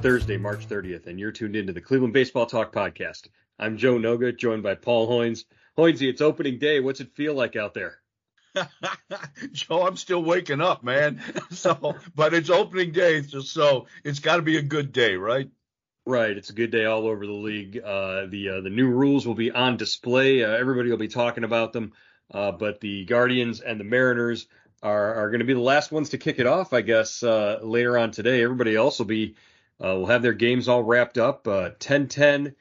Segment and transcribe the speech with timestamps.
[0.00, 3.26] Thursday, March 30th, and you're tuned into the Cleveland Baseball Talk podcast.
[3.58, 5.42] I'm Joe Noga, joined by Paul Hoynes.
[5.76, 6.78] Hoynesy, it's opening day.
[6.78, 7.98] What's it feel like out there?
[9.52, 11.20] Joe, I'm still waking up, man.
[11.50, 15.50] So, but it's opening day, so, so it's got to be a good day, right?
[16.06, 17.80] Right, it's a good day all over the league.
[17.84, 20.44] Uh, the uh, the new rules will be on display.
[20.44, 21.92] Uh, everybody will be talking about them,
[22.32, 24.46] uh, but the Guardians and the Mariners
[24.80, 27.58] are are going to be the last ones to kick it off, I guess, uh,
[27.62, 28.44] later on today.
[28.44, 29.34] Everybody else will be
[29.82, 31.44] uh, will have their games all wrapped up.
[31.44, 32.54] 10:10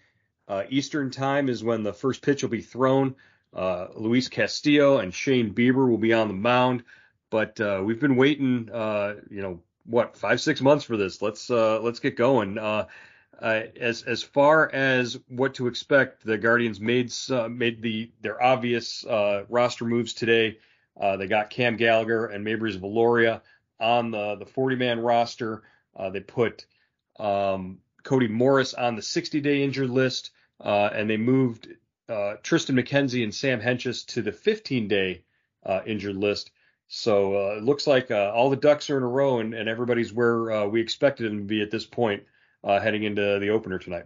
[0.70, 3.16] Eastern time is when the first pitch will be thrown.
[3.96, 6.84] Luis Castillo and Shane Bieber will be on the mound,
[7.30, 8.68] but we've been waiting,
[9.30, 11.22] you know, what five six months for this.
[11.22, 12.58] Let's let's get going.
[13.40, 18.42] Uh, as as far as what to expect, the Guardians made uh, made the their
[18.42, 20.58] obvious uh, roster moves today.
[21.00, 23.42] Uh, they got Cam Gallagher and Meibrys Viloria
[23.80, 25.64] on the the 40 man roster.
[25.96, 26.66] Uh, they put
[27.20, 31.68] um, Cody Morris on the 60 day injured list, uh, and they moved
[32.10, 35.24] Triston McKenzie and Sam Hentges to the 15 day
[35.86, 36.52] injured list.
[36.88, 40.68] So it looks like all the ducks are in a row, and, and everybody's where
[40.70, 42.24] we expected them to be at this point
[42.64, 44.06] uh, heading into the opener tonight.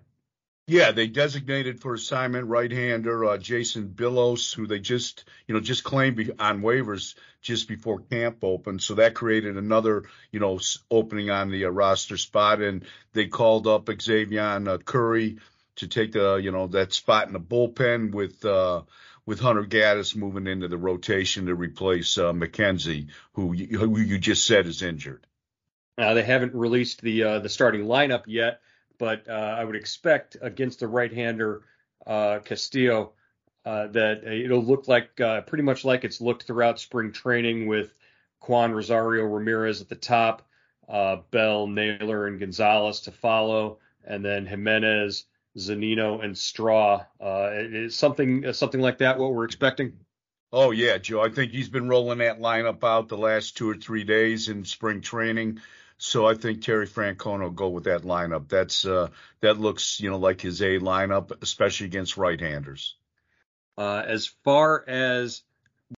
[0.68, 5.84] Yeah, they designated for assignment right-hander uh, Jason Bilous, who they just, you know, just
[5.84, 8.82] claimed on waivers just before camp opened.
[8.82, 13.68] So that created another, you know, opening on the uh, roster spot, and they called
[13.68, 15.40] up Xzavion uh, Curry
[15.78, 18.84] to take the, you know, that spot in the bullpen with uh,
[19.26, 24.46] with Hunter Gaddis moving into the rotation to replace uh, McKenzie, who who you just
[24.46, 25.26] said is injured.
[25.98, 28.62] Uh, they haven't released the the starting lineup yet,
[29.02, 31.64] but uh, I would expect against the right-hander
[32.06, 33.14] uh, Castillo
[33.66, 37.96] uh, that it'll look like uh, pretty much like it's looked throughout spring training with
[38.42, 40.48] Kwan Rosario Ramirez at the top,
[41.32, 45.24] Bell, Naylor, and Gonzalez to follow, and then Giménez,
[45.58, 47.04] Zunino, and Straw.
[47.20, 49.94] is something something like that what we're expecting?
[50.54, 51.22] Oh yeah, Joe.
[51.22, 54.64] I think he's been rolling that lineup out the last two or three days in
[54.64, 55.60] spring training.
[56.04, 58.50] So I think Terry Francona will go with that lineup.
[58.50, 59.10] That's uh,
[59.42, 62.96] that looks you know like his A lineup, especially against right-handers.
[63.78, 65.44] Uh, as far as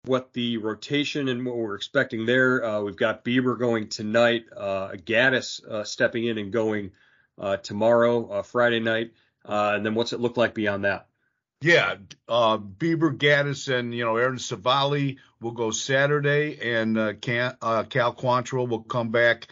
[0.03, 4.89] what the rotation and what we're expecting there, uh, we've got Bieber going tonight, uh,
[4.89, 6.91] Gaddis uh, stepping in and going
[7.39, 9.13] uh, tomorrow, uh, Friday night,
[9.45, 11.07] uh, and then what's it look like beyond that?
[11.61, 11.95] Yeah,
[12.27, 17.83] uh, Bieber, Gaddis, and you know Aaron Civale will go Saturday, and uh, Cal, uh,
[17.83, 19.47] Cal Quantrill will come back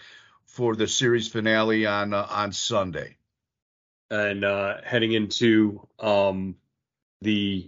[0.61, 3.17] for the series finale on uh, on Sunday.
[4.11, 6.55] And uh, heading into um,
[7.21, 7.67] the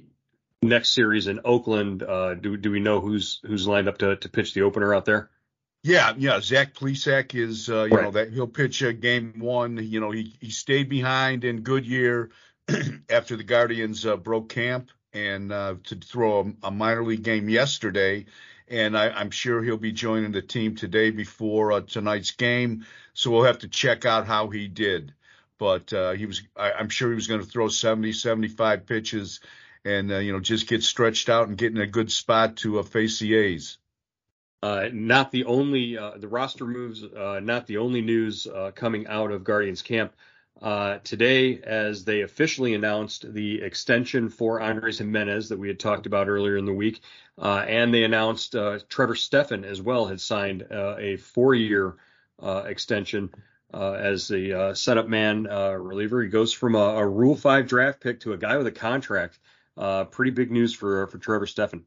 [0.62, 4.30] next series in Oakland, uh, do do we know who's who's lined up to to
[4.30, 5.32] pitch the opener out there?
[5.82, 6.40] Yeah, yeah.
[6.40, 8.04] Zach Plesac is, uh, you right.
[8.04, 9.78] know, that he'll pitch a game one.
[9.78, 12.30] You know, he he stayed behind in Goodyear
[13.10, 17.50] after the Guardians uh, broke camp and uh, to throw a, a, minor league game
[17.50, 18.26] yesterday
[18.68, 22.86] and I, am sure he'll be joining the team today before uh, tonight's game.
[23.14, 25.14] So we'll have to check out how he did.
[25.60, 29.40] But uh, he was, I, am sure he was going to throw 70, 75 pitches,
[29.86, 32.80] and uh, you know just get stretched out and get in a good spot to
[32.80, 33.78] uh, face the A's.
[34.62, 39.44] Uh, not the only uh, the roster moves, not the only news coming out of
[39.44, 40.14] Guardians camp.
[40.64, 46.06] Uh, today as they officially announced the extension for Andres Giménez that we had talked
[46.06, 47.02] about earlier in the week.
[47.38, 51.98] Uh, and they announced uh, Trevor Stephan as well had signed uh, a four year
[52.42, 53.30] uh, extension
[53.74, 56.24] as a setup man reliever.
[56.24, 59.40] He goes from a, a, Rule 5 draft pick to a guy with a contract.
[60.12, 61.84] pretty big news for, for Trevor Stephan.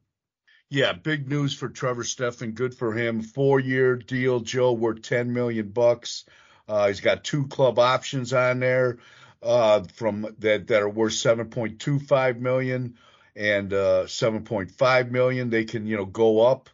[0.69, 2.51] Yeah, big news for Trevor Stephan.
[2.51, 3.23] Good for him.
[3.23, 6.25] Four year deal, Joe, worth 10 million bucks.
[6.67, 8.97] Uh, he's got two club options on there
[9.41, 12.97] uh, from that that are worth 7.25 million
[13.35, 15.49] and uh, 7.5 million.
[15.49, 16.69] They can you know go up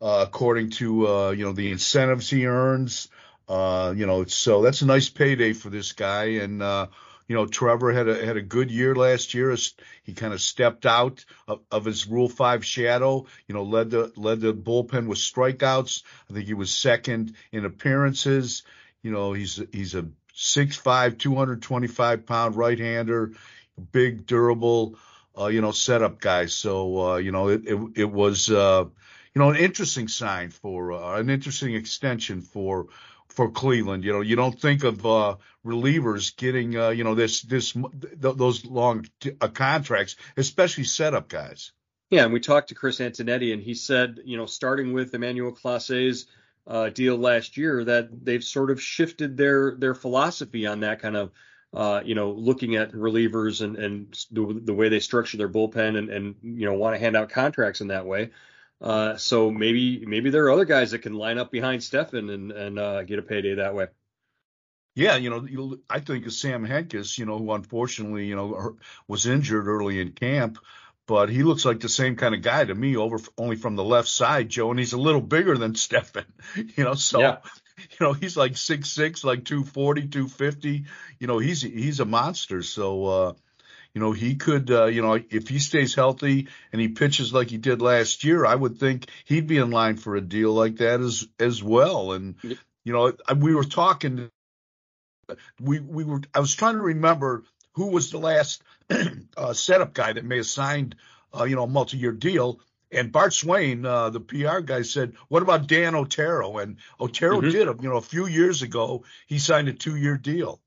[0.00, 3.08] uh, according to uh, you know the incentives he earns.
[3.48, 6.24] Uh, you know, so that's a nice payday for this guy.
[6.42, 6.62] And
[7.28, 9.54] you know, Trevor had a had a good year last year.
[10.02, 13.26] He kind of stepped out of, of, his Rule Five shadow.
[13.46, 16.02] You know, led the led the bullpen with strikeouts.
[16.30, 18.62] I think he was second in appearances.
[19.02, 23.32] You know, he's he's a 6'5", 225 pound right hander,
[23.92, 24.96] big, durable,
[25.38, 26.46] uh, you know, setup guy.
[26.46, 28.84] So uh, you know, it it, it was uh,
[29.34, 32.86] you know an interesting sign for uh, an interesting extension for
[33.28, 34.04] for Cleveland.
[34.04, 37.84] You know, you don't think of uh, relievers getting uh, you know this this th-
[38.20, 41.72] those long t- uh, contracts, especially setup guys.
[42.10, 45.52] Yeah, and we talked to Chris Antonetti, and he said, you know, starting with Emmanuel
[45.52, 46.26] Clase's
[46.68, 51.16] uh, deal last year that they've sort of shifted their their philosophy on that kind
[51.16, 51.32] of
[51.72, 55.96] uh, you know looking at relievers and and the, the way they structure their bullpen
[55.96, 58.30] and and you know want to hand out contracts in that way.
[58.80, 62.52] Uh, so maybe maybe there are other guys that can line up behind Stephan and
[62.52, 63.86] and uh, get a payday that way.
[64.94, 69.26] Yeah, you know, I think of Sam Hentges, you know, who unfortunately, you know, was
[69.26, 70.58] injured early in camp,
[71.08, 73.82] but he looks like the same kind of guy to me, over only from the
[73.82, 77.20] left side, Joe, and he's a little bigger than Stephan, you know, so.
[77.20, 77.38] Yeah.
[77.78, 80.86] You know, he's like six six, like 240, 250.
[81.20, 82.64] You know, he's he's a monster.
[82.64, 83.32] So uh,
[83.94, 87.50] you know, he could, uh, you know, if he stays healthy and he pitches like
[87.50, 90.78] he did last year, I would think he'd be in line for a deal like
[90.78, 92.10] that as as well.
[92.14, 94.28] And you know, we were talking
[95.60, 98.62] we we were I was trying to remember who was the last
[99.36, 100.96] uh, setup guy that may have signed
[101.38, 102.60] uh, you know a multi-year deal.
[102.90, 107.50] And Bart Swain, uh, the PR guy, said, "What about Dan Otero?" And Otero mm-hmm.
[107.50, 110.60] did, you know, a few years ago, he signed a two-year deal.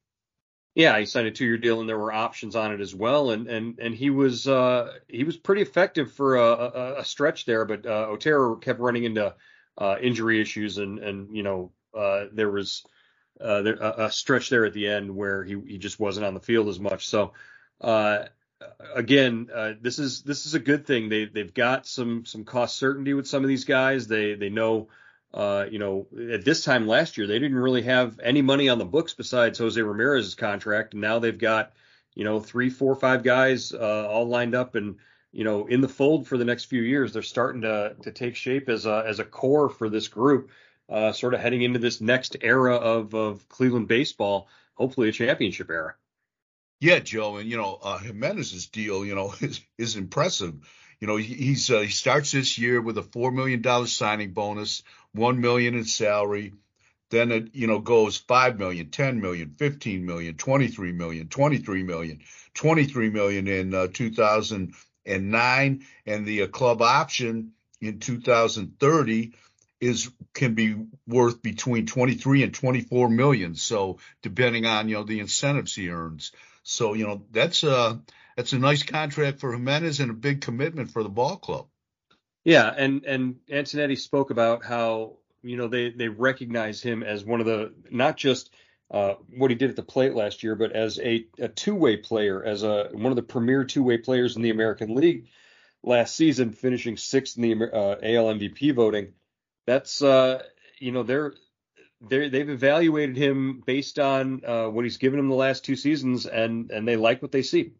[0.75, 3.31] Yeah, he signed a two-year deal, and there were options on it as well.
[3.31, 7.45] And and and he was uh, he was pretty effective for a, a, a stretch
[7.45, 9.33] there, but uh, Otero kept running into
[9.77, 12.85] uh, injury issues, and and you know uh, there was
[13.39, 16.39] uh, there, a, stretch there at the end where he, he just wasn't on the
[16.39, 17.07] field as much.
[17.07, 17.33] So
[17.79, 18.25] uh,
[18.95, 21.09] again, uh, this is this is a good thing.
[21.09, 24.07] They they've got some some cost certainty with some of these guys.
[24.07, 24.89] They they know.
[25.33, 28.77] Uh, you know, at this time last year, they didn't really have any money on
[28.77, 31.71] the books besides Jose Ramirez's contract, and now they've got,
[32.15, 34.97] you know, three, four, five guys uh, all lined up and
[35.31, 37.13] you know in the fold for the next few years.
[37.13, 40.49] They're starting to to take shape as a as a core for this group
[40.91, 45.69] uh, sort of heading into this next era of, of Cleveland baseball, hopefully a championship
[45.69, 45.95] era.
[46.81, 50.55] Yeah, Joe, and you know uh, Gimenez's deal, you know, is is impressive.
[50.99, 54.83] You know, he's uh, he starts this year with a four million dollar signing bonus,
[55.13, 56.53] one million in salary.
[57.09, 62.19] Then it you know goes five million, ten million, fifteen million, twenty-three million, twenty-three million,
[62.53, 69.33] twenty-three million in uh, 2009, and the uh, club option in 2030
[69.81, 70.75] is can be
[71.07, 73.55] worth between 23 and 24 million.
[73.55, 76.31] So depending on you know the incentives he earns.
[76.63, 77.99] So you know that's a
[78.37, 81.67] that's a nice contract for Giménez and a big commitment for the ball club.
[82.43, 87.39] Yeah, and and Antonetti spoke about how you know they they recognize him as one
[87.39, 88.51] of the not just
[88.91, 92.43] uh, what he did at the plate last year, but as a, a two-way player,
[92.43, 95.27] as a one of the premier two-way players in the American League
[95.81, 99.13] last season, finishing sixth in the uh, AL MVP voting
[99.71, 100.43] that's uh,
[100.79, 101.33] you know they're
[102.01, 106.25] they they've evaluated him based on uh, what he's given them the last two seasons,
[106.25, 107.71] and and they like what they see.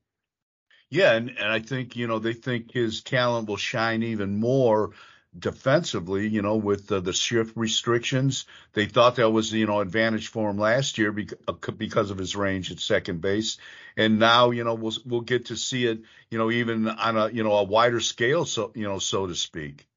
[0.90, 4.92] Yeah, and, and I think you know they think his talent will shine even more
[5.38, 6.30] defensively.
[6.30, 10.50] You know, with the, the shift restrictions, they thought that was you know advantage for
[10.50, 13.58] him last year because, uh, because of his range at second base,
[13.98, 17.28] and now you know we'll we'll get to see it you know even on a
[17.30, 19.88] you know a wider scale, so you know so to speak.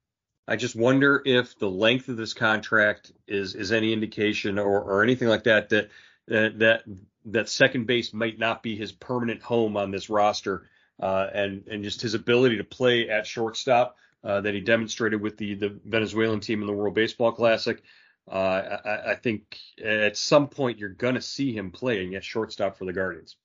[0.46, 5.02] I just wonder if the length of this contract is is any indication or, or
[5.02, 5.88] anything like that that
[6.26, 6.82] that
[7.26, 10.68] that second base might not be his permanent home on this roster,
[11.00, 15.38] uh, and and just his ability to play at shortstop uh, that he demonstrated with
[15.38, 17.82] the the Venezuelan team in the World Baseball Classic.
[18.30, 22.84] Uh, I, I think at some point you're gonna see him playing at shortstop for
[22.84, 23.36] the Guardians.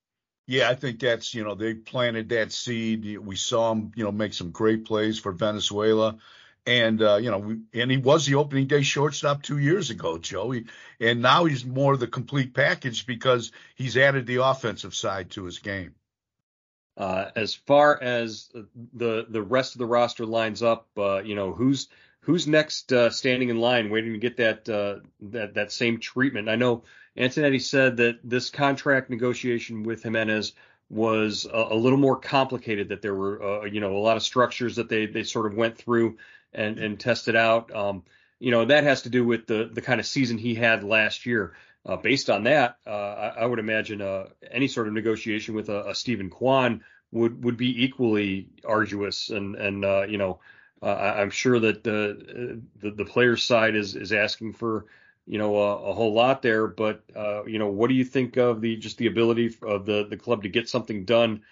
[0.48, 3.18] Yeah, I think that's you know they planted that seed.
[3.20, 6.18] We saw him you know make some great plays for Venezuela
[6.70, 10.20] and uh, you know, we, and he was the opening day shortstop two years ago,
[10.20, 10.66] Joey.
[11.00, 15.58] And now he's more the complete package because he's added the offensive side to his
[15.58, 15.96] game.
[16.96, 18.50] Uh, as far as
[18.94, 21.88] the the rest of the roster lines up, uh, you know, who's
[22.20, 26.50] who's next uh, standing in line, waiting to get that uh, that that same treatment?
[26.50, 26.84] I know
[27.18, 30.52] Antonetti said that this contract negotiation with Giménez
[30.90, 32.90] was a, a little more complicated.
[32.90, 35.56] That there were, uh, you know, a lot of structures that they they sort of
[35.56, 36.18] went through
[36.54, 37.74] and and test it out.
[37.76, 38.04] Um,
[38.40, 41.26] you know that has to do with the the kind of season he had last
[41.26, 41.54] year.
[41.86, 45.70] Uh, based on that, uh, I, I, would imagine uh, any sort of negotiation with
[45.70, 50.40] a, a Steven Kwan would would be equally arduous, and and uh, you know
[50.82, 54.86] uh, I'm sure that the, the the players' side is is asking for
[55.26, 56.68] you know a, a whole lot there.
[56.68, 60.06] But uh, you know, what do you think of the just the ability of the
[60.10, 61.44] the club to get something done?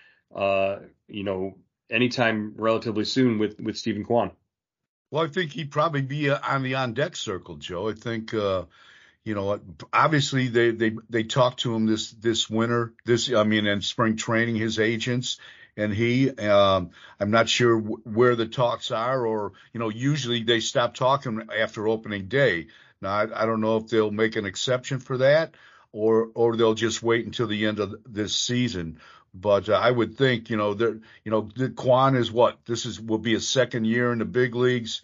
[1.09, 1.57] you know,
[1.89, 4.31] anytime relatively soon with with Steven Kwan.
[5.11, 7.89] Well, I think he'd probably be uh, on the on deck circle, Joe.
[7.89, 8.65] I think, uh,
[9.23, 9.59] you know,
[9.93, 14.17] obviously they they they talked to him this this winter, this I mean, in spring
[14.17, 15.37] training, his agents
[15.77, 16.29] and he.
[16.31, 20.95] Um, I'm not sure w- where the talks are, or you know, usually they stop
[20.95, 22.67] talking after opening day.
[23.01, 25.55] Now I, I don't know if they'll make an exception for that
[25.91, 28.99] or or they'll just wait until the end of this season.
[29.39, 32.99] But uh, I would think, you know, there, you know, Kwan is what this is
[32.99, 35.01] will be a second year in the big leagues.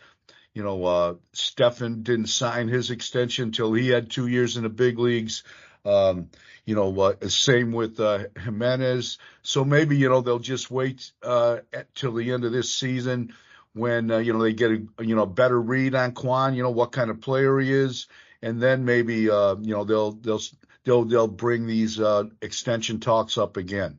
[0.54, 4.70] You know, uh, Stephan didn't sign his extension until he had two years in the
[4.70, 5.44] big leagues.
[5.86, 6.30] Um,
[6.66, 9.18] you know, uh, same with uh, Giménez.
[9.42, 13.34] So maybe you know they'll just wait uh, at, till the end of this season
[13.74, 16.54] when uh, you know they get a you know better read on Kwan.
[16.54, 18.08] You know what kind of player he is,
[18.42, 20.42] and then maybe uh, you know they'll they'll
[20.84, 23.98] they'll they'll bring these uh, extension talks up again.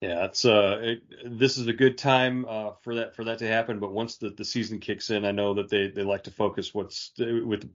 [0.00, 1.02] Yeah, it's uh, it,
[1.38, 3.78] this is a good time uh, for that for that to happen.
[3.78, 6.72] But once the, the season kicks in, I know that they, they like to focus
[6.72, 7.70] what's with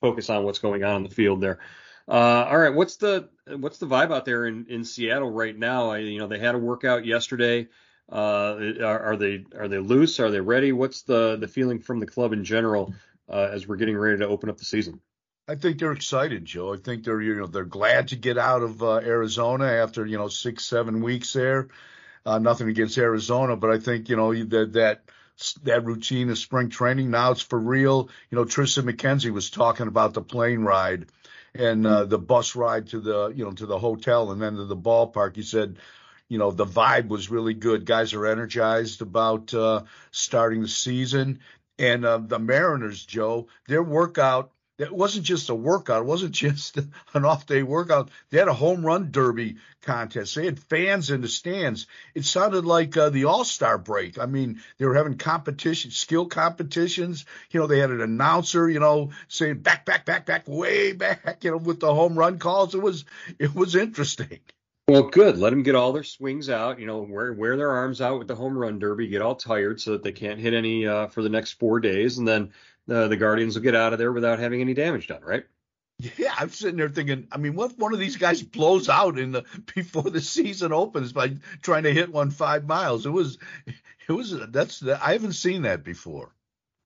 [0.00, 1.58] focus on what's going on in the field there.
[2.06, 5.90] Uh, all right, what's the what's the vibe out there in, in Seattle right now?
[5.90, 7.68] I, you know, they had a workout yesterday.
[8.12, 10.20] Uh, are, are, they are they loose?
[10.20, 10.72] Are they ready?
[10.72, 12.92] What's the the feeling from the club in general
[13.28, 15.00] uh, as we're getting ready to open up the season?
[15.50, 16.72] I think they're excited, Joe.
[16.72, 20.16] I think they're you know they're glad to get out of uh, Arizona after you
[20.16, 21.66] know six seven weeks there.
[22.24, 25.02] Uh, nothing against Arizona, but I think you know that that
[25.64, 28.10] that routine of spring training now it's for real.
[28.30, 31.06] You know Triston McKenzie was talking about the plane ride
[31.52, 34.66] and uh, the bus ride to the you know to the hotel and then to
[34.66, 35.34] the ballpark.
[35.34, 35.78] He said
[36.28, 37.86] you know the vibe was really good.
[37.86, 41.40] Guys are energized about uh, starting the season,
[41.76, 46.02] and uh, the Mariners, Joe, their workout it wasn't just a workout.
[46.02, 46.78] It wasn't just
[47.14, 48.10] an off day workout.
[48.30, 50.34] They had a home run derby contest.
[50.34, 51.86] They had fans in the stands.
[52.14, 54.18] It sounded like uh, the All Star break.
[54.18, 57.24] I mean, they were having competition, skill competitions.
[57.50, 61.44] You know, they had an announcer, you know, saying back, back, back, back, way back,
[61.44, 62.74] you know, with the home run calls.
[62.74, 63.04] It was,
[63.38, 64.40] it was interesting.
[64.90, 65.38] Well, good.
[65.38, 66.80] Let them get all their swings out.
[66.80, 69.06] You know, wear wear their arms out with the home run derby.
[69.06, 72.18] Get all tired so that they can't hit any uh, for the next four days,
[72.18, 72.52] and then
[72.90, 75.44] uh, the Guardians will get out of there without having any damage done, right?
[76.16, 79.16] Yeah, I'm sitting there thinking, I mean, what if one of these guys blows out
[79.16, 79.44] in the
[79.76, 83.06] before the season opens by trying to hit one five miles?
[83.06, 83.38] It was,
[84.08, 86.34] it was that's I haven't seen that before.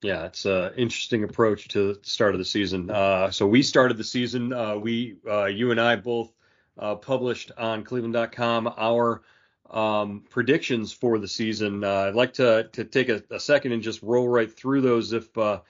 [0.03, 2.91] Yeah, it's an interesting approach to the start of the season.
[2.91, 4.53] Uh, so we started the season.
[4.53, 6.34] Uh, we, uh, you and I both
[6.77, 9.21] uh, published on Cleveland.com our
[9.69, 11.83] um, predictions for the season.
[11.83, 15.13] Uh, I'd like to to take a, a, second and just roll right through those
[15.13, 15.61] if uh,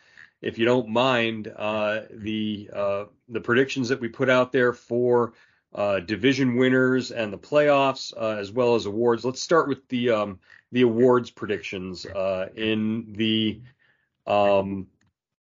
[0.41, 5.33] if you don't mind, uh, the uh, the predictions that we put out there for
[5.73, 9.25] uh, division winners and the playoffs, as well as awards.
[9.25, 10.39] Let's start with the um,
[10.71, 13.61] the awards predictions in the
[14.27, 14.87] um,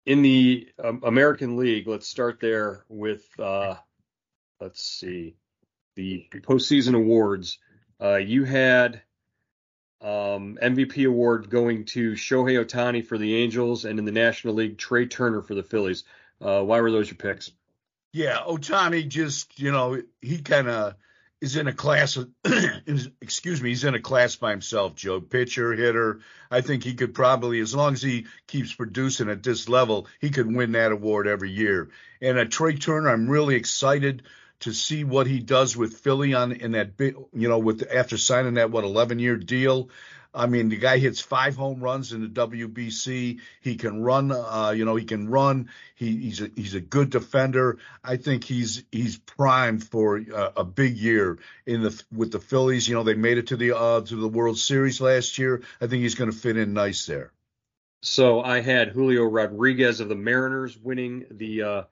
[0.07, 1.87] in the um, American League.
[1.87, 5.37] Let's start there with let's see
[5.99, 7.59] the postseason awards.
[8.00, 9.02] you had
[10.00, 14.78] um, MVP award going to Shohei Ohtani for the Angels, and in the National League,
[14.78, 16.05] Trey Turner for the Phillies.
[16.40, 17.50] Uh, why were those your picks?
[18.12, 20.95] Yeah, Ohtani just, you know, he kind of
[21.40, 22.31] is in a class of,
[23.21, 25.21] excuse me, he's in a class by himself, Joe.
[25.21, 26.21] Pitcher, hitter.
[26.50, 30.31] I think he could probably, as long as he keeps producing at this level, he
[30.31, 31.90] could win that award every year.
[32.23, 34.23] And at Trey Turner, I'm really excited
[34.61, 38.17] to see what he does with Philly on in that big, you know, with after
[38.17, 39.91] signing that what 11 year deal.
[40.35, 43.41] I mean, the guy hits five home runs in the WBC.
[43.61, 45.71] He can run, uh, you know, he can run.
[45.95, 47.79] He, he's a, he's a good defender.
[48.05, 52.87] I think he's he's primed for a, a, big year in the with the Phillies.
[52.87, 55.62] You know, they made it to the uh, to the World Series last year.
[55.81, 57.33] I think he's going to fit in nice there.
[58.03, 61.83] So I had Julio Rodriguez of the Mariners winning the uh,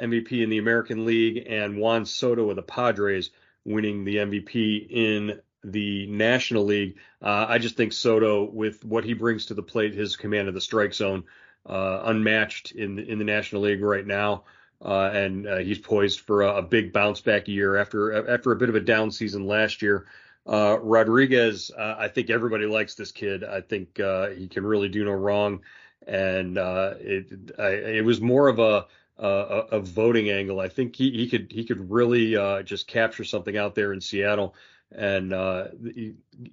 [0.00, 3.30] MVP in the American League, and Juan Soto of the Padres
[3.64, 6.96] winning the MVP in the National League.
[7.22, 10.54] Uh, I just think Soto, with what he brings to the plate, his command of
[10.54, 11.24] the strike zone,
[11.66, 14.44] uh, unmatched in the, in the National League right now.
[14.84, 18.56] Uh, and uh, he's poised for a, a, big bounce back year after after a
[18.56, 20.04] bit of a down season last year.
[20.46, 23.44] Uh, Rodriguez, uh, I think everybody likes this kid.
[23.44, 25.60] I think he can really do no wrong,
[26.06, 28.86] and it I, it was more of a
[29.18, 30.60] uh, a, voting angle.
[30.60, 34.00] I think he, he could he could really uh, just capture something out there in
[34.00, 34.54] Seattle
[34.90, 35.68] and uh,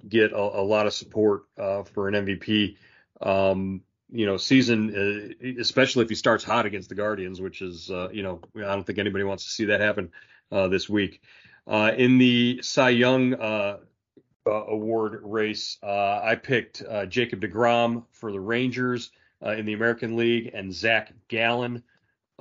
[0.08, 2.78] get a, a, lot of support uh, for an MVP.
[3.20, 7.90] Um, you know, season, uh, especially if he starts hot against the Guardians, which is,
[7.90, 10.12] uh, you know, I don't think anybody wants to see that happen
[10.52, 11.22] this week.
[11.68, 13.36] in the Cy Young
[14.46, 21.14] award race, I picked Jacob DeGrom for the Rangers in the American League and Zach
[21.30, 21.82] Gallen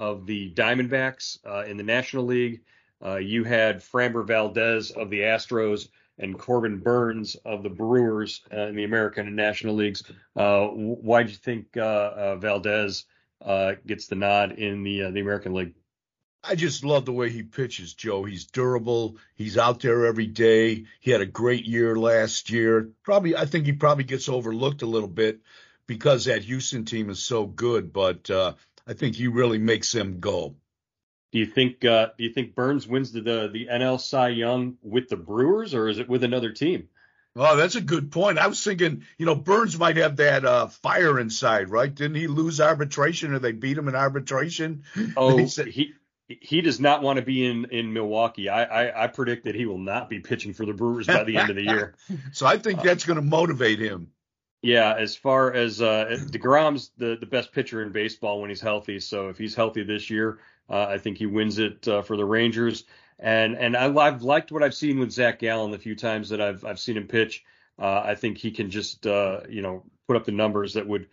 [0.00, 2.62] of the Diamondbacks uh, in the National League.
[3.04, 5.88] Uh, you had Framber Valdez of the Astros
[6.18, 10.02] and Corbin Burnes of the Brewers uh, in the American and National Leagues.
[10.34, 13.04] Uh, why do you think uh, uh, Valdez
[13.86, 15.74] gets the nod in the the American League.
[16.42, 18.24] I just love the way he pitches, Joe.
[18.24, 19.18] He's durable.
[19.34, 20.86] He's out there every day.
[21.00, 22.88] He had a great year last year.
[23.02, 25.40] Probably, I think he probably gets overlooked a little bit
[25.86, 28.54] because that Houston team is so good, but uh,
[28.90, 30.56] I think he really makes them go.
[31.30, 34.78] Do you think uh, do you think Burnes wins the, the the NL Cy Young
[34.82, 36.88] with the Brewers or is it with another team?
[37.36, 38.38] Oh, that's a good point.
[38.38, 41.94] I was thinking, you know, Burnes might have that uh, fire inside, right?
[41.94, 44.82] Didn't he lose arbitration or they beat him in arbitration?
[45.16, 45.94] Oh, said, he
[46.26, 48.48] he does not want to be in in Milwaukee.
[48.48, 51.36] I, I, I predict that he will not be pitching for the Brewers by the
[51.36, 51.94] end of the year.
[52.32, 54.08] so I think that's going to motivate him.
[54.62, 59.00] Yeah, as far as uh, Degrom's the the best pitcher in baseball when he's healthy.
[59.00, 60.38] So if he's healthy this year,
[60.68, 62.84] uh, I think he wins it uh, for the Rangers.
[63.18, 66.40] And and I, have liked what I've seen with Zach Gallen the few times that
[66.40, 67.44] I've I've seen him pitch.
[67.78, 71.08] Uh, I think he can just uh, you know put up the numbers that would.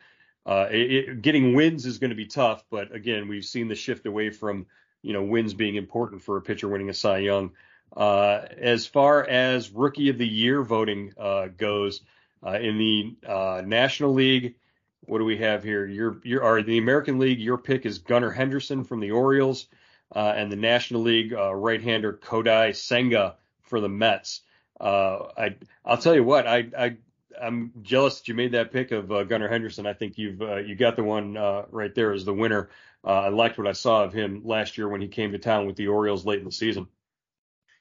[0.46, 4.06] Uh, it, getting wins is going to be tough, but again, we've seen the shift
[4.06, 4.66] away from
[5.02, 7.52] you know wins being important for a pitcher winning a Cy Young.
[7.96, 11.14] Uh, as far as Rookie of the Year voting
[11.58, 12.02] goes,
[12.46, 14.56] uh, in the uh, National League,
[15.02, 15.86] what do we have here?
[15.86, 19.68] Your your or the American League, your pick is Gunnar Henderson from the Orioles,
[20.16, 24.42] uh, and the National League uh, right-hander Kodai Senga for the Mets.
[24.80, 26.98] I I'll tell you what, I I
[27.42, 29.86] I'm jealous that you made that pick of uh, Gunnar Henderson.
[29.86, 32.70] I think you've uh, you got the one uh, right there as the winner.
[33.04, 35.78] I liked what I saw of him last year when he came to town with
[35.78, 36.88] the Orioles late in the season.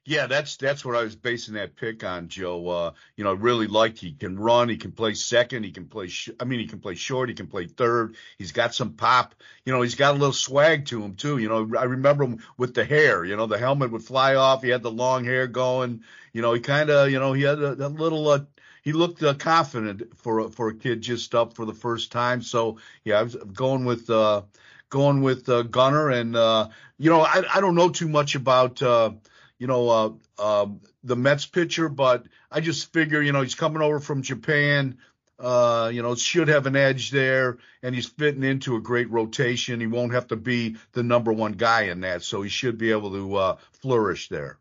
[0.09, 2.69] Yeah, that's that's what I was basing that pick on, Joe.
[2.69, 5.87] Uh, you know, I really liked he can run, he can play second, he can
[5.87, 6.07] play.
[6.07, 8.15] Sh- I mean, he can play short, he can play third.
[8.39, 9.35] He's got some pop.
[9.65, 11.39] You know, he's got a little swag to him too.
[11.39, 13.25] You know, I remember him with the hair.
[13.25, 14.63] You know, the helmet would fly off.
[14.63, 16.05] He had the long hair going.
[16.33, 18.45] You know, he kind of, you know, he had a, a little uh,
[18.83, 22.43] he looked uh, confident for a, for a kid just up for the first time.
[22.43, 24.43] So yeah, I was going with uh,
[24.89, 28.81] going with uh, Gunnar, and uh, you know I, I don't know too much about
[28.81, 29.11] uh,
[29.59, 30.67] you know uh, uh,
[31.05, 34.99] the Mets pitcher, but I just figure you know he's coming over from Japan.
[35.39, 39.81] Uh, you know, should have an edge there, and he's fitting into a great rotation.
[39.81, 42.91] He won't have to be the number one guy in that, so he should be
[42.91, 44.57] able to uh, flourish there.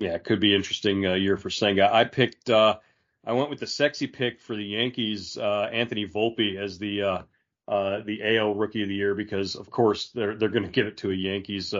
[0.00, 1.94] Yeah, it could be interesting uh, year for Senga.
[1.94, 2.78] I picked uh,
[3.24, 7.22] I went with the sexy pick for the Yankees, uh, Anthony Volpe as the uh,
[7.68, 10.96] the AL Rookie of the Year because of course they're they're going to give it
[10.98, 11.72] to a Yankees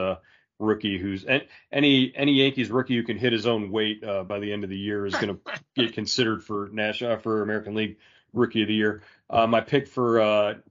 [0.59, 1.25] rookie who's
[1.71, 4.69] any any Yankees rookie who can hit his own weight uh, by the end of
[4.69, 7.97] the year is going to get considered for national for American League
[8.33, 9.03] Rookie of the Year.
[9.29, 10.17] Uh, my pick for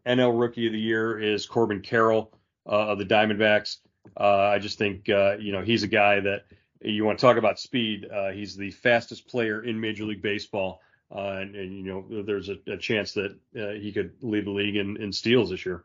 [0.07, 2.33] NL Rookie of the Year is Corbin Carroll
[2.64, 3.79] of the Diamondbacks.
[4.16, 6.46] I just think you know he's a guy that
[6.87, 8.07] you want to talk about speed.
[8.11, 10.81] Uh, he's the fastest player in Major League Baseball,
[11.14, 14.51] uh, and, and, you know there's a, a chance that uh, he could lead the
[14.51, 15.85] league in, in steals this year.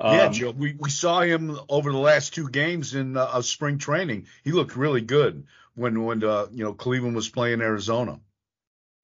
[0.00, 3.78] Um, yeah, Joe, we, we saw him over the last two games in uh, spring
[3.78, 4.26] training.
[4.42, 8.20] He looked really good when when uh, you know Cleveland was playing Arizona.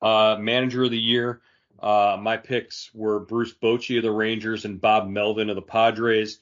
[0.03, 1.41] Uh, manager of the year,
[1.83, 6.41] my picks were Bruce Bochy of the Rangers and Bob Melvin of the Padres.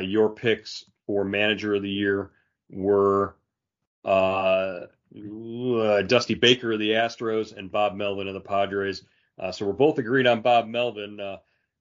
[0.00, 2.30] your picks for manager of the year
[2.70, 3.36] were
[4.04, 4.86] uh,
[5.16, 9.02] uh, Dusty Baker of the Astros, and Bob Melvin of the Padres.
[9.38, 11.18] Uh, so we're both agreed on Bob Melvin.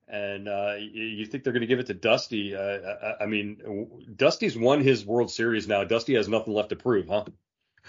[0.07, 2.55] And uh, you, think they're going to give it to Dusty?
[2.55, 5.83] Uh, I, I, mean, Dusty's won his World Series now.
[5.83, 7.25] Dusty has nothing left to prove, huh?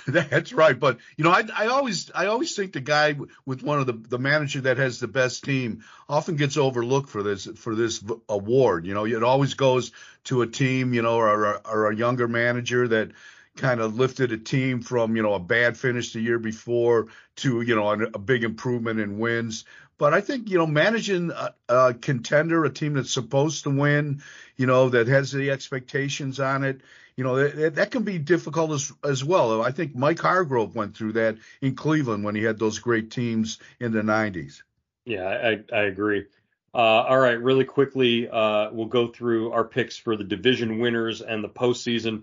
[0.07, 3.81] That's right, but you know, I, I always I always think the guy with one
[3.81, 7.75] of the the manager that has the best team often gets overlooked for this for
[7.75, 8.87] this award.
[8.87, 9.93] You know, it always goes
[10.25, 13.11] to a team, you know, or, or a younger manager that
[13.57, 17.61] kind of lifted a team from you know a bad finish the year before to
[17.61, 19.65] you know a big improvement in wins.
[19.99, 24.23] But I think you know managing a, a, contender, a team that's supposed to win,
[24.57, 26.81] you know that has the expectations on it,
[27.17, 29.61] you know that, that can be difficult as as well.
[29.61, 33.59] I think Mike Hargrove went through that in Cleveland when he had those great teams
[33.81, 34.63] in the '90s.
[35.05, 36.27] Yeah, I, I agree.
[36.73, 41.21] Uh, all right, really quickly, uh, we'll go through our picks for the division winners
[41.21, 42.23] and the postseason.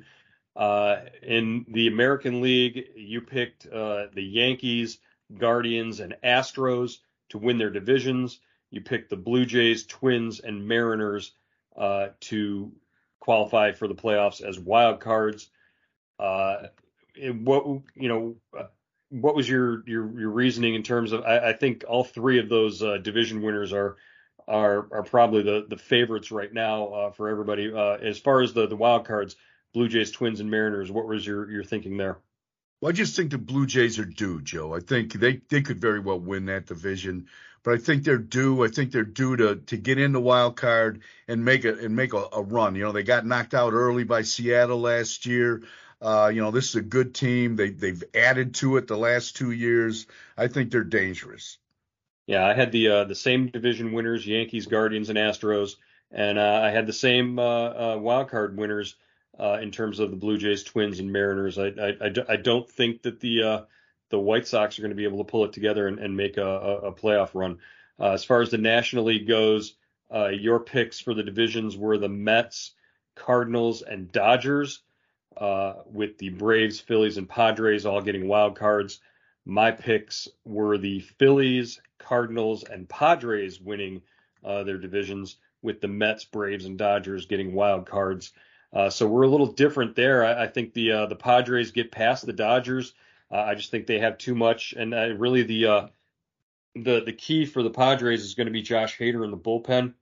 [0.56, 5.00] Uh, in the American League, you picked uh, the Yankees,
[5.38, 8.40] Guardians, and Astros to win their divisions.
[8.72, 11.32] You pick the Blue Jays, Twins, and Mariners
[11.78, 12.72] uh, to
[13.20, 15.50] qualify for the playoffs as wild cards.
[16.20, 16.68] Uh,
[17.18, 18.68] what you know, uh,
[19.10, 21.24] what was your your your reasoning in terms of?
[21.24, 23.98] I, I think all three of those uh, division winners are
[24.48, 27.72] are are probably the the favorites right now for everybody.
[27.74, 29.36] as far as the the wild cards
[29.76, 30.90] Blue Jays, Twins, and Mariners.
[30.90, 32.18] What was your your thinking there?
[32.82, 34.74] Well, I just think the Blue Jays are due, Joe.
[34.74, 37.28] I think they, they could very well win that division,
[37.64, 38.64] but I think they're due.
[38.64, 41.96] I think they're due to to get in the wild card and make it and
[41.96, 42.76] make a, a run.
[42.76, 45.64] You know, they got knocked out early by Seattle last year.
[46.02, 47.56] Uh, you know, this is a good team.
[47.56, 50.06] They they've added to it the last two years.
[50.38, 51.58] I think they're dangerous.
[52.28, 55.78] Yeah, I had the uh, the same division winners: Yankees, Guardians, and Astros,
[56.12, 57.44] and uh, I had the same uh,
[57.94, 58.96] uh, wild card winners
[59.40, 61.58] uh, in terms of the Blue Jays, Twins, and Mariners.
[61.58, 63.62] I I, I, don't think that the uh,
[64.10, 66.38] the White Sox are going to be able to pull it together and, and make
[66.38, 66.46] a,
[66.84, 67.58] a, playoff run.
[68.00, 69.76] Uh, as far as the National League goes,
[70.14, 72.72] uh, your picks for the divisions were the Mets,
[73.16, 74.82] Cardinals, and Dodgers,
[75.38, 79.00] uh, with the Braves, Phillies, and Padres all getting wild cards.
[79.46, 84.02] My picks were the Phillies, Cardinals, and Padres winning
[84.44, 88.34] uh, their divisions, with the Mets, Braves, and Dodgers getting wild cards.
[88.74, 90.26] Uh, so we're a little different there.
[90.26, 92.94] I, I think the uh, the Padres get past the Dodgers.
[93.32, 95.88] Uh, I just think they have too much, and uh, really the uh,
[96.76, 99.94] the the key for the Padres is going to be Josh Hader in the bullpen.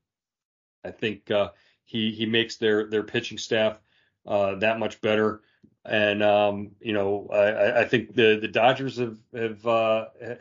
[0.83, 1.49] I think uh,
[1.85, 3.79] he he makes their their pitching staff
[4.25, 5.41] that much better.
[5.85, 9.63] And um, you know, I, I think the the Dodgers have have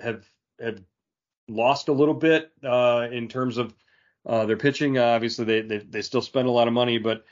[0.01, 0.25] have
[0.61, 0.83] have
[1.49, 3.75] lost a little bit in terms of
[4.25, 4.99] their pitching.
[4.99, 7.25] obviously, they, they they still spend a lot of money, but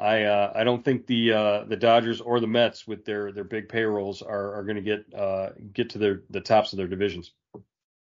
[0.00, 3.44] I uh, I don't think the uh, the Dodgers or the Mets with their their
[3.44, 6.86] big payrolls are are going to get uh, get to their the tops of their
[6.86, 7.32] divisions.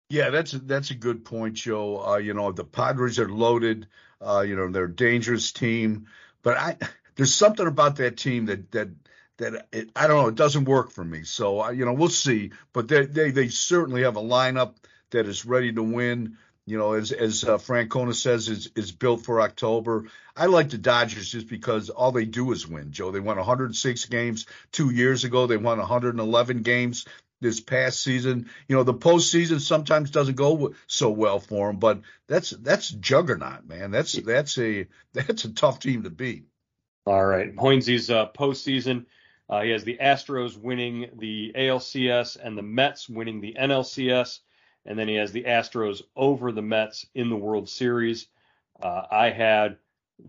[0.10, 2.04] Yeah, that's that's a good point, Joe.
[2.06, 3.88] Uh, you know the Padres are loaded.
[4.22, 6.08] Uh, you know they're a dangerous team,
[6.44, 6.78] but I
[7.16, 8.90] there's something about that team that that
[9.38, 11.24] that it, I don't know it doesn't work for me.
[11.24, 14.76] So you know we'll see, but they they they certainly have a lineup
[15.12, 16.38] that is ready to win
[16.72, 20.06] you know, as as uh, Francona says, is is built for October.
[20.38, 22.94] I like the Dodgers just because all they do is win.
[22.94, 25.48] Joe, they won 106 games two years ago.
[25.48, 27.06] They won 111 games
[27.42, 28.50] this past season.
[28.70, 33.68] You know, the postseason sometimes doesn't go so well for them, but that's that's juggernaut,
[33.68, 33.92] man.
[33.92, 36.46] That's that's a that's a tough team to beat.
[37.06, 39.08] All right, Hoynesy's uh, postseason.
[39.50, 44.40] Uh, he has the Astros winning the ALCS and the Mets winning the NLCS
[44.86, 48.28] and then he has the Astros over the Mets in the World Series.
[48.82, 49.78] Uh, I had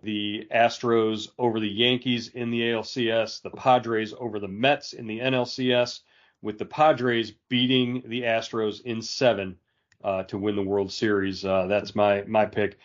[0.02, 5.20] the Astros over the Yankees in the ALCS, the Padres over the Mets in the
[5.20, 6.00] NLCS,
[6.40, 9.56] with the Padres beating the Astros in seven
[10.02, 11.44] uh, to win the World Series.
[11.44, 12.78] Uh, that's my my pick.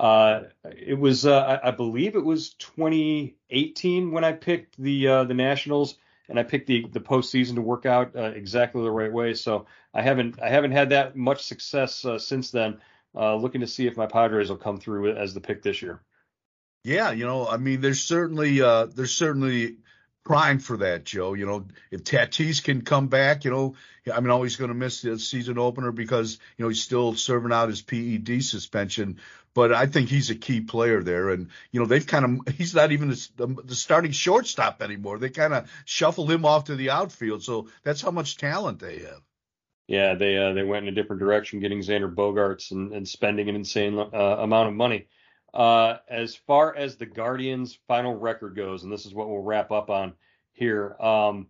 [0.00, 5.24] Uh, it was, uh, I, I, believe, it was 2018 when I picked the uh,
[5.24, 5.96] the Nationals
[6.28, 9.34] and I picked the the postseason to work out uh, exactly the right way.
[9.34, 12.78] So I haven't I haven't had that much success uh, since then.
[13.14, 16.00] Uh, looking to see if my Padres will come through as the pick this year.
[16.84, 19.76] Yeah, you know, I mean, there's certainly uh, there's certainly
[20.24, 21.34] crying for that, Joe.
[21.34, 23.74] You know, if Tatis can come back, you know,
[24.12, 27.52] I mean, always going to miss the season opener because you know he's still serving
[27.52, 29.18] out his PED suspension.
[29.54, 32.74] But I think he's a key player there, and you know they've kind of he's
[32.74, 35.18] not even the, the starting shortstop anymore.
[35.18, 39.00] They kind of shuffled him off to the outfield, so that's how much talent they
[39.00, 39.20] have.
[39.88, 43.48] Yeah, they uh, they went in a different direction, getting Xander Bogaerts and, and spending
[43.48, 45.08] an insane uh, amount of money.
[45.54, 49.70] Uh, as far as the Guardians' final record goes, and this is what we'll wrap
[49.70, 50.14] up on
[50.52, 50.96] here.
[51.00, 51.48] Um,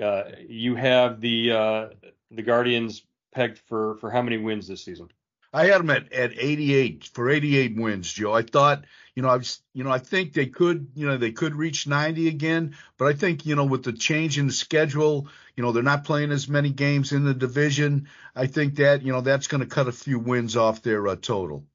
[0.00, 1.88] uh, you have the uh,
[2.30, 3.02] the Guardians
[3.34, 5.08] pegged for for how many wins this season?
[5.54, 8.32] I had them at, at 88 for 88 wins, Joe.
[8.32, 8.84] I thought,
[9.14, 11.86] you know, I was, you know, I think they could, you know, they could reach
[11.86, 15.72] 90 again, but I think, you know, with the change in the schedule, you know,
[15.72, 18.08] they're not playing as many games in the division.
[18.34, 21.16] I think that, you know, that's going to cut a few wins off their uh,
[21.16, 21.66] total.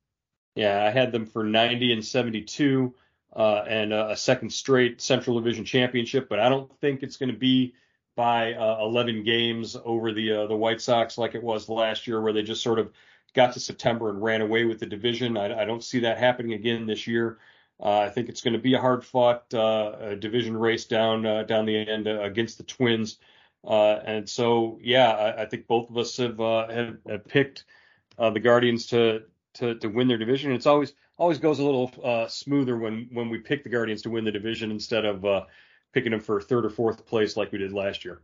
[0.58, 2.96] Yeah, I had them for 90 and 72
[3.36, 7.32] uh, and uh, a second straight Central Division championship, but I don't think it's going
[7.32, 7.76] to be
[8.16, 12.20] by uh, 11 games over the uh, the White Sox like it was last year,
[12.20, 12.92] where they just sort of
[13.36, 15.38] got to September and ran away with the division.
[15.38, 17.38] I, I don't see that happening again this year.
[17.80, 21.68] Uh, I think it's going to be a hard fought uh, division race down down
[21.68, 23.20] the end against the Twins.
[23.64, 27.66] and so, yeah, I, I, think both of us have have, have picked
[28.18, 29.22] the Guardians to
[29.58, 30.52] to to win their division.
[30.52, 34.10] It's always always goes a little uh, smoother when when we pick the Guardians to
[34.10, 35.46] win the division instead of uh,
[35.94, 38.22] picking them for third or fourth place like we did last year.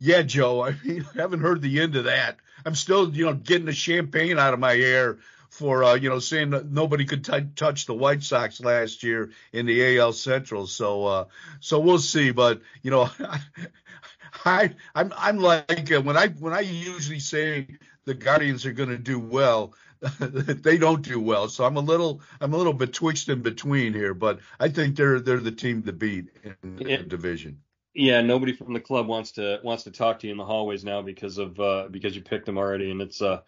[0.00, 0.62] Yeah, Joe.
[0.62, 2.36] I mean, I haven't heard the end of that.
[2.66, 5.18] I'm still, you know, getting the champagne out of my hair
[5.54, 9.30] for, uh, you know, saying that nobody could t- touch the White Sox last year
[9.52, 10.66] in the AL Central.
[10.66, 11.24] So, uh,
[11.60, 12.32] so we'll see.
[12.32, 13.08] But you know,
[14.44, 17.68] I, I'm, I'm like uh, when I when I usually say
[18.04, 19.74] the Guardians are going to do well,
[20.18, 21.48] they don't do well.
[21.48, 25.20] So I'm a little I'm a little betwixt in between here, but I think they're
[25.20, 27.60] they're the team to beat in the division.
[27.94, 30.84] Yeah, nobody from the club wants to wants to talk to you in the hallways
[30.84, 33.42] now because of uh, because you picked them already, and it's uh,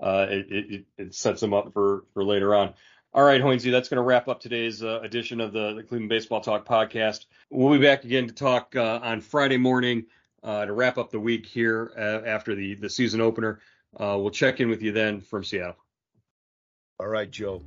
[0.00, 2.74] uh it, it, it sets them up for for later on.
[3.16, 6.10] All right, Hoynesy, that's going to wrap up today's uh, edition of the, the, Cleveland
[6.10, 7.24] Baseball Talk podcast.
[7.48, 10.04] We'll be back again to talk uh, on Friday morning
[10.42, 13.60] uh, to wrap up the week here uh, after the the season opener.
[13.98, 15.76] Uh, we'll check in with you then from Seattle.
[17.00, 17.62] All right, Joe.